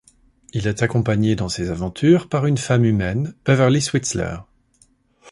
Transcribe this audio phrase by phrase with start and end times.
[0.51, 4.37] Il est accompagné dans ses aventures par une femme humaine Beverly Switzler.